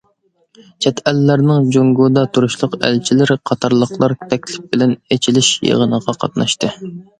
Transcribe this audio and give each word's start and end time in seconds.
چەت 0.85 1.01
ئەللەرنىڭ 1.11 1.67
جۇڭگودا 1.75 2.23
تۇرۇشلۇق 2.37 2.79
ئەلچىلىرى 2.89 3.37
قاتارلىقلار 3.51 4.17
تەكلىپ 4.33 4.75
بىلەن 4.75 4.99
ئېچىلىش 5.17 5.53
يىغىنىغا 5.71 6.19
قاتناشتى. 6.27 6.75